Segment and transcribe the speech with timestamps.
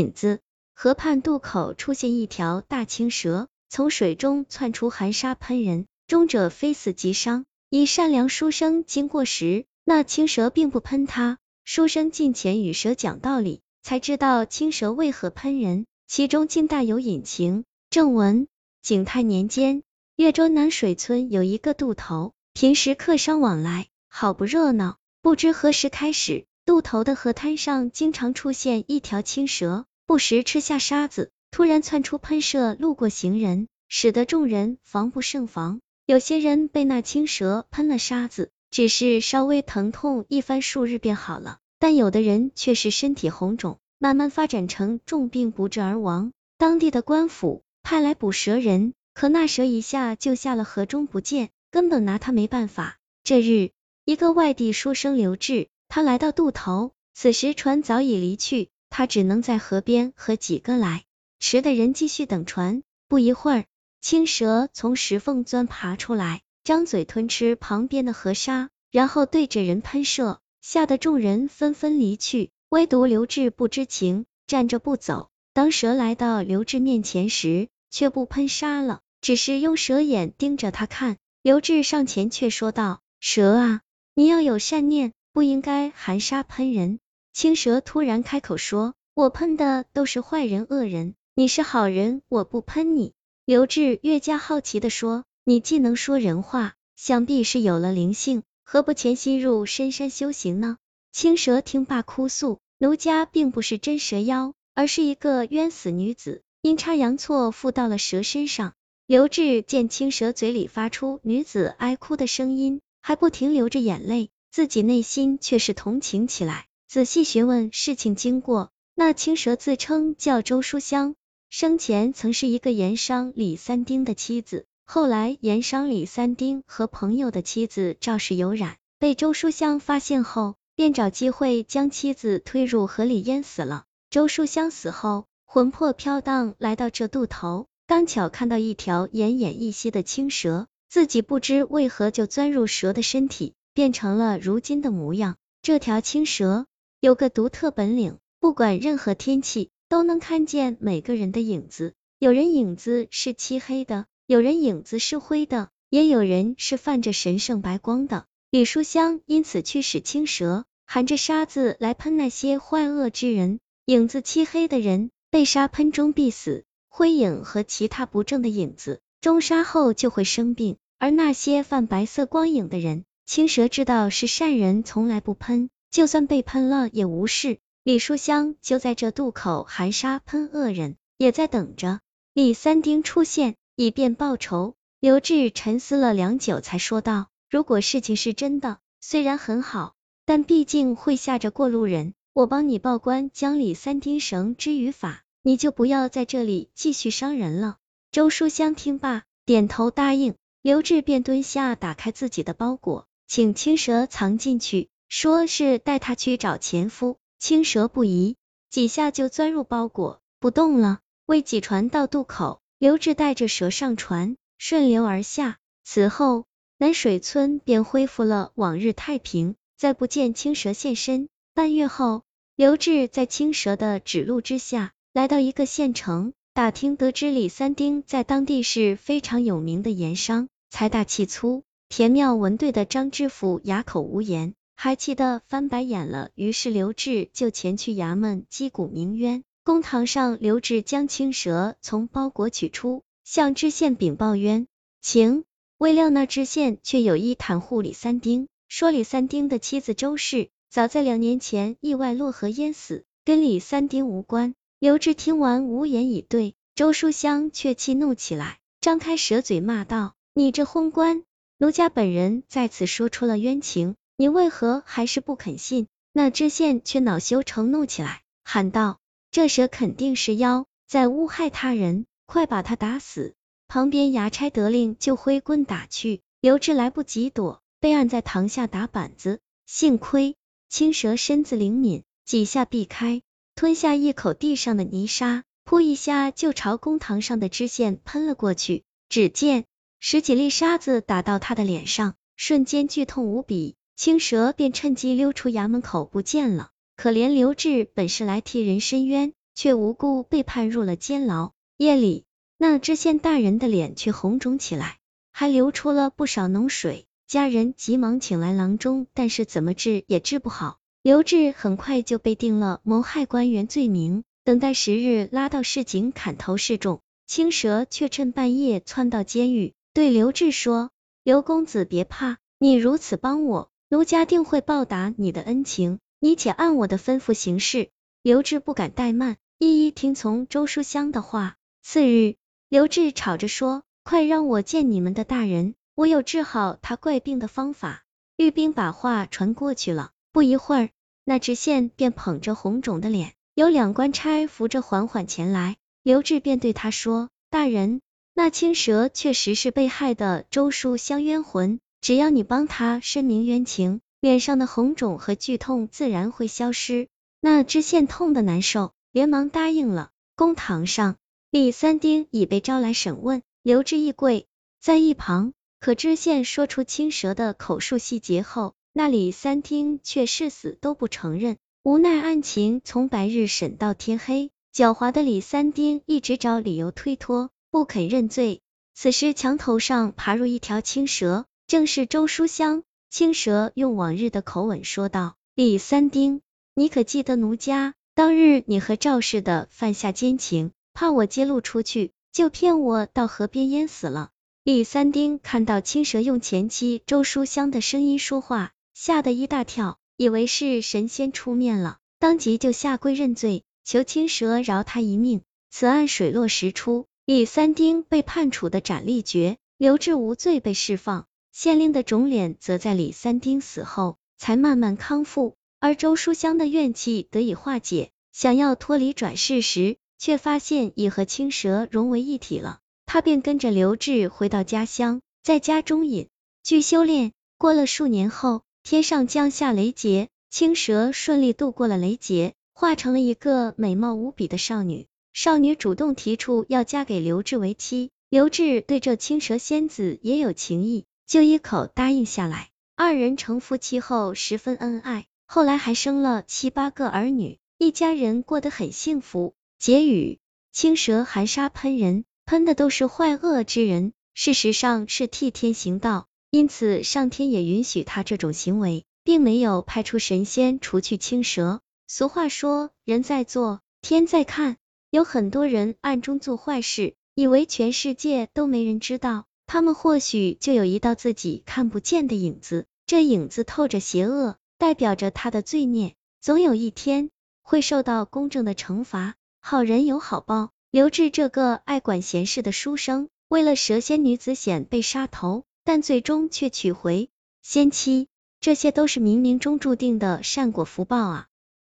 [0.00, 0.40] 引子，
[0.74, 7.44] 河畔渡口出现一条大青蛇，从水中窜出寒沙喷人，中者非死即伤。
[7.68, 11.36] 以善良书生经过时，那青蛇并不喷他。
[11.64, 17.64] 书生近前与蛇讲道理，才知道青蛇为何喷人，其中竟大有隐情。
[17.90, 18.48] 正文：
[18.80, 19.82] 景泰年间，
[20.16, 24.96] 越州南水村有一个渡头，平时客商往来，好不热闹。
[25.20, 35.80] 不知何时开始，渡头的河滩上经常出现一条青蛇，不时吃下沙子，突然窜出喷射路过行人，使得众人防不胜防。
[36.04, 38.50] 有些人被那青蛇喷了沙子。
[38.72, 41.58] 只是稍微疼痛一番，数日便好了。
[41.78, 46.32] 但有的人却是身体红肿，慢慢发展成重病不治而亡。
[46.58, 52.98] 当地的官府派来捕蛇人，可那蛇一下就下了河中不见，根本拿他没办法。
[53.22, 53.70] 这日，
[54.04, 61.04] 一个外地书生刘志，他来到渡头，此时船早已离去，他只能在河边和几个来
[61.38, 62.82] 迟的人继续等船。
[63.08, 63.64] 不一会儿，
[64.02, 66.42] 青蛇从石缝钻爬出来。
[66.62, 75.30] 张嘴吞吃旁边的河沙，然后对着人喷射，吓得众人纷纷离去，唯独刘志不知情，站着不走。
[75.54, 81.16] 当蛇来到刘志面前时，却不喷沙了，只是用蛇眼盯着他看。
[81.42, 83.80] 刘志上前却说道：“蛇啊，
[84.14, 87.00] 你要有善念，不应该含沙喷人。”
[87.32, 93.12] 青蛇突然开口说：“我喷的都是坏人恶人，你是好人，我不喷你。”
[93.46, 95.24] 刘志越加好奇的说。
[95.44, 100.76] 你既能说人话，想必是有了灵性，何不潜心入深山修行呢？
[101.12, 108.74] 青蛇听罢哭诉：奴家并不是真蛇妖，而是一个冤死女子，阴差阳错附到了蛇身上。
[109.06, 116.66] 刘志见青蛇嘴里发出女子哀哭的声音，还不停流着眼泪，自己内心却是同情起来。
[116.92, 121.14] 仔细询问事情经过，那青蛇自称叫周书香，
[121.48, 124.66] 生前曾是一个盐商李三丁的妻子。
[124.86, 133.84] 后来，盐商李三丁和朋友的妻子赵氏有染，被周书香发现后，便找机会将妻子推入河里淹死了。
[134.10, 145.36] 周书香死后，魂魄飘荡来到这渡头，刚巧看到一条奄奄一息的青蛇，自己不知为何就钻入蛇的身体，变成了如今的模样。
[145.62, 146.66] 这条青蛇
[147.00, 151.94] 有个独特本领，不管任何天气，都能看见每个人的影子。
[152.18, 154.04] 有人影子是漆黑的。
[154.26, 158.26] 有人影子是灰的，也有人是泛着神圣白光的。
[158.50, 170.76] 李书香因此驱使青蛇含着沙子来喷那些坏恶之人，影子漆黑的人被沙喷中必死，灰影和其他不正的影子中沙后就会生病。
[170.98, 177.58] 而那些泛白色光影的人，青蛇知道是善人，从来不喷，就算被喷了也无事。
[177.82, 182.00] 李书香就在这渡口含沙喷恶人，也在等着
[182.32, 183.56] 李三丁出现。
[183.76, 189.94] 以便报仇，刘志沉思了良久，才说道：“如果事情是真的，虽然很好，
[190.26, 192.12] 但毕竟会吓着过路人。
[192.34, 197.78] 我帮你报官，将李三丁绳之于法，你就不要在这里继续伤人了。”
[198.12, 200.34] 周书香听罢，点头答应。
[200.60, 207.18] 刘志便蹲下，打开自己的包裹，请青蛇藏进去，说是带他去找前夫。
[207.40, 208.36] 青蛇不疑，
[208.70, 211.00] 几下就钻入包裹，不动了。
[211.26, 212.60] 为挤船到渡口。
[212.78, 215.58] 刘志带着蛇上船，顺流而下。
[215.82, 216.44] 此后，
[216.78, 221.28] 南水村便恢复了往日太平，再不见青蛇现身。
[221.54, 222.22] 半月后，
[222.54, 231.64] 刘志在青蛇的指路之下，来到一个县城，打听得知李三丁在当地是非常有名的盐商，财大气粗。
[231.88, 236.30] 田庙文队的张知府哑口无言，还气得翻白眼了。
[236.34, 239.44] 于是刘志就前去衙门击鼓鸣冤。
[239.62, 244.68] 公堂上，刘志将青蛇从包裹取出，向知县禀报冤
[245.02, 245.44] 情。
[245.76, 254.54] 未料那知县却有意袒护李三丁，说李三丁的妻子周氏早在两年前意外落河淹死，跟李三丁无关。
[254.78, 261.24] 刘志听完无言以对，周书香却气怒起来，张开蛇嘴骂道：“你这昏官，
[261.58, 268.98] 奴家本人在此说出了冤情，你为何还是不肯信？”那知县却恼羞成怒起来，喊道。
[269.30, 273.34] 这蛇肯定是妖，在诬害他人，快把他打死！
[273.66, 276.20] 旁边衙差得令，就挥棍打去。
[276.42, 279.40] 刘志来不及躲，被按在堂下打板子。
[279.64, 280.36] 幸亏
[280.68, 283.22] 青蛇身子灵敏，几下避开，
[283.54, 288.84] 吞下一口地上的泥沙，噗一下就朝公堂上的知县喷了过去。
[289.08, 289.64] 只见
[289.98, 296.70] 十几粒沙子打到他的脸上，瞬间剧痛无比，青蛇便趁机溜出衙门口不见了。
[296.96, 301.52] 可怜刘志本是来替人伸冤，却无辜被判入了监牢。
[301.76, 302.24] 夜里，
[302.56, 304.96] 那知县大人的脸却红肿起来，
[305.32, 307.04] 还流出了不少脓水。
[307.26, 310.78] 家人急忙请来郎中，但是怎么治也治不好。
[311.02, 317.02] 刘志很快就被定了谋害官员罪名，等待时日拉到市井砍头示众。
[317.26, 320.88] 青蛇却趁半夜窜到监狱，对刘志说
[321.22, 325.98] ：“刘公子别怕，你如此帮我，奴家定会报答你的恩情。
[326.20, 327.90] 你且按我的吩咐行事。”
[328.22, 331.56] 刘志不敢怠慢，一一听从周书香的话。
[331.82, 332.36] 次日，
[332.68, 338.04] 刘志吵着说：“快让我见你们的大人。”我有治好他怪病的方法。
[338.36, 340.12] 玉冰把话传过去了。
[340.32, 340.88] 不一会儿，
[341.24, 345.76] 那知县便捧着红肿的脸，有两官差扶着缓缓前来。
[346.02, 348.00] 刘志便对他说：“大人，
[348.34, 357.08] 那青蛇确实是被害的周书香冤魂，只要你帮他申明冤情，脸上的红肿和剧痛自然会消失。”
[357.42, 360.10] 那知县痛的难受，连忙答应了。
[360.36, 361.16] 公堂上，
[361.50, 364.46] 李三丁已被招来审问，刘志一跪
[364.80, 365.52] 在一旁。
[365.80, 371.56] 可知县说出青蛇的口述细节后，那李三丁却誓死都不承认。
[371.82, 378.60] 无奈案情从白日审到天黑，狡猾的李三丁一直找理由推脱，不肯认罪。
[378.94, 382.82] 此时墙头上爬入一条青蛇，正是周书香。
[383.10, 386.40] 青蛇用往日的口吻说道：“李三丁，
[386.74, 394.30] 你可记得奴家当日你和赵氏的犯下奸情，怕我揭露出去，就骗我到河边淹死了。”
[394.64, 405.42] 李三丁看到青蛇用前妻周书香的声音说话，吓得一大跳，以为是神仙出面了，当即就下跪认罪，求青蛇饶他一命。
[405.70, 411.28] 此案水落石出，李三丁被判处的斩立决，刘志无罪被释放。
[411.62, 422.78] 县令的肿脸则在李三丁死后才慢慢康复，而周书香的怨气得以化解，想要脱离转世时，却发现已和青蛇融为一体了。
[423.04, 426.28] 他便跟着刘志回到家乡，在家中隐
[426.62, 427.32] 居修炼。
[427.58, 435.08] 过了数年后，天上降下雷劫，青蛇顺利度过了雷劫，化成了一个美貌无比的少女。
[435.34, 442.70] 少女主动提出要嫁给刘志为妻，刘志对这青蛇仙子也有情意，就一口答应下来。
[442.96, 449.54] 二人成夫妻后十分恩爱，后来还生了七八个儿女，一家人过得很幸福。
[449.78, 450.40] 结语：
[450.72, 452.24] 青蛇含沙喷人。
[452.46, 461.80] 喷的都是坏恶之人，事实上是替天行道，因此上天也允许他这种行为，并没有派出神仙除去青蛇。
[462.08, 464.78] 俗话说，人在做，天在看。
[465.10, 477.30] 有很多人暗中做坏事，以为全世界都没人知道，他们或许就有一道自己看不见的影子，这影子透着邪恶，代表着他的罪孽，总有一天
[477.62, 479.36] 会受到公正的惩罚。
[479.60, 480.70] 好人有好报。
[480.90, 487.30] 刘志这个爱管闲事的书生，为了蛇仙女子险被杀头，但最终却娶回
[487.62, 488.26] 仙妻，
[488.60, 491.46] 这些都是冥冥中注定的善果福报啊！